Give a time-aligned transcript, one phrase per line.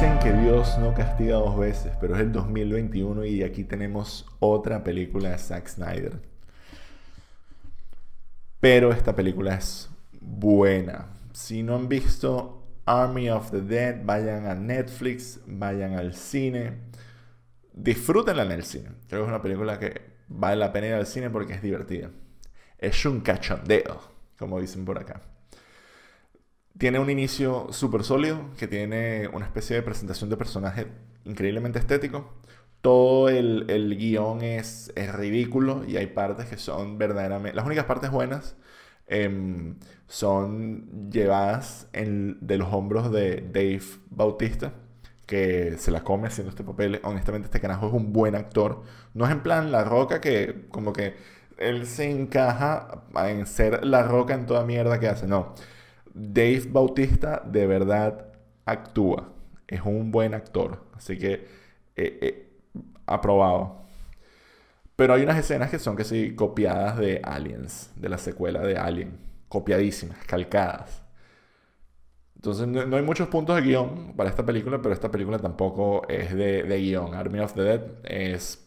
[0.00, 4.84] Dicen que Dios no castiga dos veces, pero es el 2021 y aquí tenemos otra
[4.84, 6.20] película de Zack Snyder.
[8.60, 9.90] Pero esta película es
[10.20, 11.08] buena.
[11.32, 16.74] Si no han visto Army of the Dead, vayan a Netflix, vayan al cine.
[17.72, 18.90] Disfrútenla en el cine.
[19.08, 22.08] Creo que es una película que vale la pena ir al cine porque es divertida.
[22.78, 24.00] Es un cachondeo,
[24.38, 25.22] como dicen por acá.
[26.78, 30.86] Tiene un inicio súper sólido, que tiene una especie de presentación de personaje
[31.24, 32.32] increíblemente estético.
[32.80, 37.56] Todo el, el guion es, es, ridículo y hay partes que son verdaderamente...
[37.56, 38.56] Las únicas partes buenas
[39.08, 39.74] em,
[40.06, 44.72] son llevadas en, de los hombros de Dave Bautista,
[45.26, 47.00] que se la come haciendo este papel.
[47.02, 48.82] Honestamente, este carajo es un buen actor.
[49.14, 51.16] No es en plan La Roca, que como que
[51.58, 55.26] él se encaja en ser La Roca en toda mierda que hace.
[55.26, 55.54] No
[56.14, 58.26] Dave Bautista de verdad
[58.64, 59.32] actúa.
[59.66, 60.84] Es un buen actor.
[60.94, 61.46] Así que
[61.96, 62.48] eh, eh,
[63.06, 63.82] aprobado.
[64.96, 68.76] Pero hay unas escenas que son que sí copiadas de Aliens, de la secuela de
[68.76, 69.18] Alien.
[69.48, 71.02] Copiadísimas, calcadas.
[72.36, 76.34] Entonces no, hay muchos puntos de guion para esta película, pero esta película tampoco es
[76.34, 77.14] de, de guion.
[77.14, 78.64] Army of the Dead es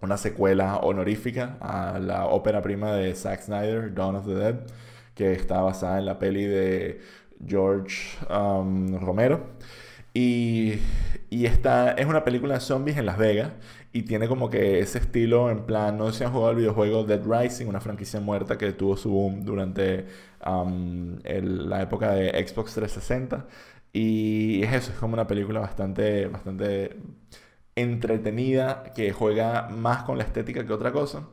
[0.00, 4.56] una secuela honorífica a la ópera prima de Zack Snyder, Dawn of the Dead
[5.16, 7.00] que está basada en la peli de
[7.44, 9.46] George um, Romero.
[10.14, 10.78] Y,
[11.30, 13.52] es una película de zombies en Las Vegas
[13.92, 17.22] y tiene como que ese estilo en plan, no si han jugado el videojuego Dead
[17.24, 20.06] Rising, una franquicia muerta que tuvo su boom durante
[20.46, 23.46] um, la época de Xbox 360.
[23.92, 26.96] Y es eso, es como una película bastante, bastante
[27.74, 31.28] entretenida que juega más con la estética que otra cosa.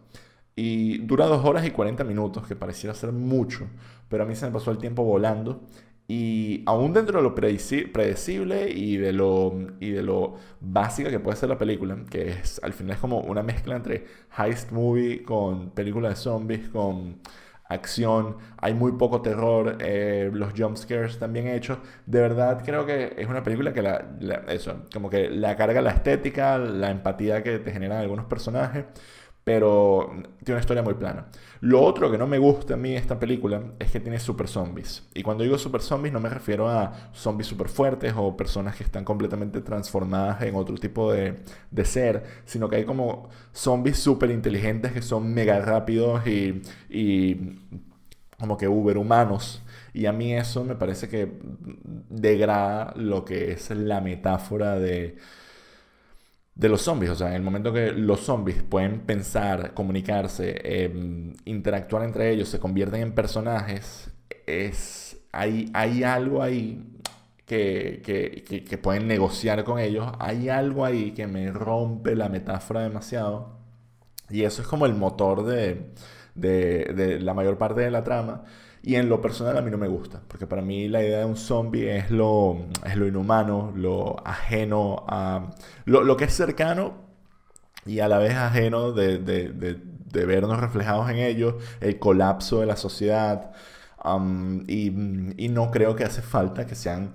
[0.56, 3.68] Y dura dos horas y 40 minutos, que pareciera ser mucho,
[4.10, 5.62] pero a mí se me pasó el tiempo volando.
[6.08, 11.38] Y aún dentro de lo predecible y de lo, y de lo básica que puede
[11.38, 14.06] ser la película, que es al final es como una mezcla entre
[14.38, 17.22] heist movie con película de zombies, con
[17.70, 21.80] acción, hay muy poco terror, eh, los jump scares también hechos.
[22.06, 23.82] De verdad creo que es una película que
[24.50, 28.86] eso, como que la carga la estética, la empatía que te generan algunos personajes
[29.44, 30.10] pero
[30.44, 31.28] tiene una historia muy plana.
[31.60, 35.08] Lo otro que no me gusta a mí esta película es que tiene super zombies.
[35.14, 38.84] Y cuando digo super zombies no me refiero a zombies super fuertes o personas que
[38.84, 41.40] están completamente transformadas en otro tipo de,
[41.72, 47.60] de ser, sino que hay como zombies super inteligentes que son mega rápidos y, y
[48.40, 49.62] como que uber humanos.
[49.94, 51.32] Y a mí eso me parece que
[52.10, 55.18] degrada lo que es la metáfora de
[56.56, 57.12] de los zombies.
[57.12, 62.50] O sea, en el momento que los zombies pueden pensar, comunicarse, em, interactuar entre ellos,
[62.50, 64.12] se convierten en personajes,
[64.46, 66.90] es, hay, hay algo ahí
[67.46, 68.02] que,
[68.68, 70.12] que, pueden negociar con ellos.
[70.20, 73.60] Hay algo ahí que me rompe la metáfora demasiado.
[74.30, 75.92] Y eso es como el motor de,
[76.36, 78.44] de, de la mayor parte de la trama.
[78.86, 81.26] Y en lo personal a mí no me gusta, porque para mí la idea de
[81.26, 85.52] un zombie es lo, es lo inhumano, lo ajeno a...
[85.86, 86.94] Lo, que es cercano
[87.86, 89.20] y a la vez ajeno de,
[90.12, 93.52] vernos reflejados en ellos, el colapso de la sociedad.
[94.68, 94.88] y,
[95.38, 97.14] y no creo que hace falta que sean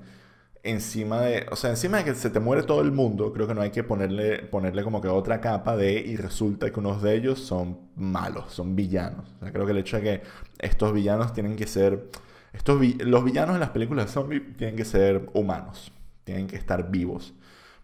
[0.63, 3.55] encima de, o sea, encima de que se te muere todo el mundo, creo que
[3.55, 7.15] no hay que ponerle, ponerle como que otra capa de y resulta que unos de
[7.15, 9.35] ellos son malos, son villanos.
[9.37, 10.23] O sea, creo que el hecho de que
[10.59, 12.11] estos villanos tienen que ser,
[12.53, 15.93] estos los villanos en las películas de zombies tienen que ser humanos,
[16.25, 17.35] tienen que estar vivos.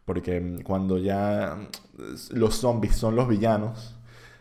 [0.04, 1.56] Porque cuando ya
[2.30, 3.96] los zombies son los villanos,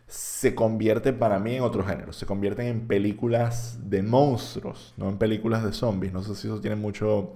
[0.08, 2.14] se convierte para mí en otro género.
[2.14, 6.14] Se convierten en películas de monstruos, no en películas de zombies.
[6.14, 7.36] No sé si eso tiene mucho,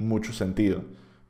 [0.00, 0.82] mucho sentido.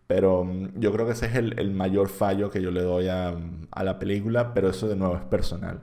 [0.07, 3.37] Pero mm, yo creo que ese es el, mayor fallo que yo le doy a,
[3.71, 5.83] a, la película, pero eso de nuevo es personal.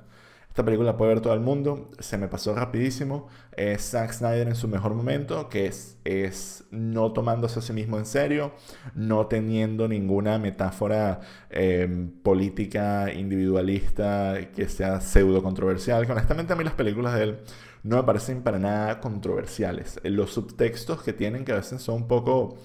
[0.58, 3.28] Esta película puede ver todo el mundo, se me pasó rapidísimo.
[3.56, 8.00] Es Zack Snyder en su mejor momento, que es, es no tomándose a sí mismo
[8.00, 8.54] en serio,
[8.96, 11.20] no teniendo ninguna metáfora
[11.52, 16.08] em, política individualista que sea pseudo controversial.
[16.08, 17.38] Que honestamente a mí las películas de él
[17.84, 20.00] no me parecen para nada controversiales.
[20.04, 22.58] Los subtextos que tienen que a veces son un poco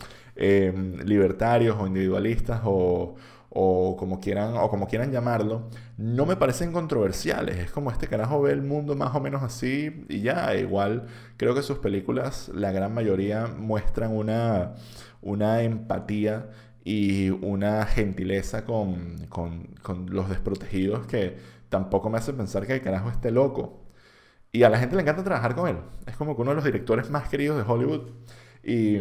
[0.43, 3.17] em, libertarios o individualistas o
[3.55, 5.69] o como quieran, o como quieran llamarlo,
[5.99, 7.59] no me parecen controversiales.
[7.59, 11.07] Es como este carajo ve el mundo más o menos así y ya, igual
[11.37, 14.75] creo que sus películas, la gran mayoría, muestran una,
[15.21, 16.49] una empatía
[16.85, 21.37] y una gentileza con, con, con, los desprotegidos que
[21.69, 23.83] tampoco me hace pensar que el carajo esté loco.
[24.53, 25.79] Y a la gente le encanta trabajar con él.
[26.07, 28.11] Es como uno de los directores más queridos de Hollywood.
[28.65, 28.99] Y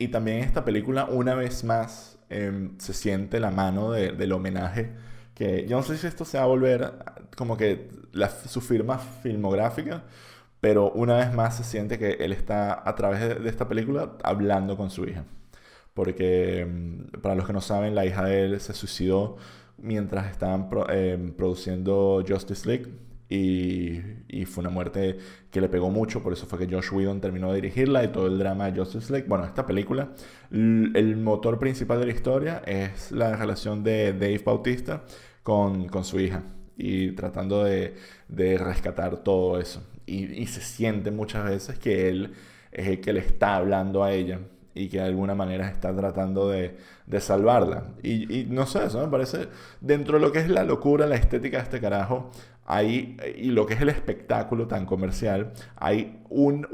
[0.00, 4.94] Y también esta película, una vez más, em, se siente la mano del homenaje.
[5.34, 6.94] Que yo no sé si esto se va a volver
[7.36, 7.90] como que
[8.46, 10.04] su firma filmográfica,
[10.60, 14.76] pero una vez más se siente que él está a través de, esta película hablando
[14.78, 15.24] con su hija.
[15.94, 19.36] Porque em, para los que no saben, la hija de él se suicidó
[19.78, 22.90] mientras estaban em, produciendo Justice League
[23.30, 25.16] y, fue una muerte
[25.50, 28.26] que le pegó mucho, por eso fue que Josh Whedon terminó de dirigirla y todo
[28.26, 29.28] el drama de Justice League.
[29.28, 30.08] Bueno, esta película,
[30.50, 35.04] el motor principal de la historia es la relación de Dave Bautista
[35.44, 36.42] con, su hija
[36.76, 37.94] y tratando de,
[38.28, 39.82] rescatar todo eso.
[40.06, 42.32] Y, se siente muchas veces que él
[42.72, 44.40] es el que le está hablando a ella
[44.74, 46.76] y que de alguna manera está tratando de,
[47.20, 47.84] salvarla.
[48.02, 49.46] Y, y, no sé, eso me parece,
[49.80, 52.32] dentro de lo que es la locura, la estética de este carajo,
[52.64, 56.66] hay, y lo que es el espectáculo tan comercial, hay un,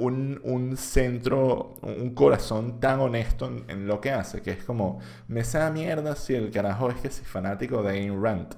[0.45, 5.71] un, centro, un corazón tan honesto en, lo que hace, que es como, me da
[5.71, 8.55] mierda si el carajo es que es fanático de Ayn Rand.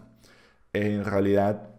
[0.72, 1.70] En realidad,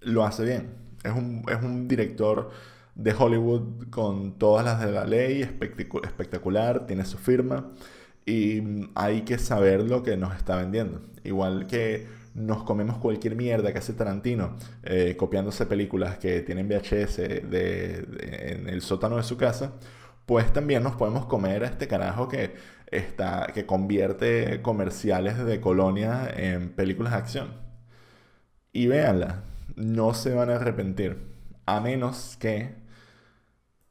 [0.00, 0.74] lo hace bien.
[1.04, 2.50] Es un, es un director
[2.94, 7.72] de Hollywood con todas las de la ley, espectacular, tiene su firma
[8.26, 11.00] y hay que saber lo que nos está vendiendo.
[11.22, 17.16] Igual que nos comemos cualquier mierda que hace Tarantino, eh, copiándose películas que tienen VHS
[17.16, 19.72] de, en el sótano de su casa,
[20.26, 22.54] pues también nos podemos comer a este carajo que,
[22.88, 27.54] está, que convierte comerciales de colonia en películas de acción.
[28.70, 29.44] Y véanla,
[29.74, 31.16] no se van a arrepentir,
[31.64, 32.74] a menos que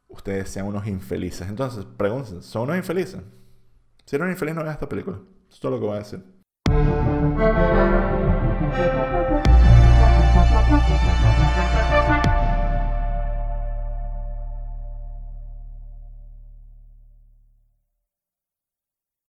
[0.06, 1.48] ustedes sean unos infelices.
[1.48, 3.22] Entonces, pregúntense, ¿son unos infelices?
[4.04, 5.16] Si eres infeliz, no veas esta película.
[5.16, 7.85] Esto es todo lo que voy a decir.
[8.76, 8.92] Thank
[11.20, 11.25] you.